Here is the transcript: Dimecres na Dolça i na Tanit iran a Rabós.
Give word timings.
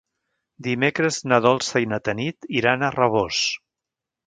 Dimecres 0.67 1.19
na 1.33 1.39
Dolça 1.47 1.83
i 1.85 1.91
na 1.93 2.01
Tanit 2.09 2.51
iran 2.63 2.87
a 2.87 2.93
Rabós. 2.99 3.45